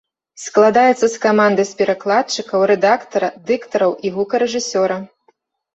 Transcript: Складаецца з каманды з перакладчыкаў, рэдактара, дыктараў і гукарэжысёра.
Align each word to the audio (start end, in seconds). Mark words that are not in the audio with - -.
Складаецца 0.43 1.09
з 1.15 1.21
каманды 1.25 1.67
з 1.73 1.77
перакладчыкаў, 1.81 2.59
рэдактара, 2.73 3.27
дыктараў 3.53 3.91
і 4.09 4.15
гукарэжысёра. 4.19 5.01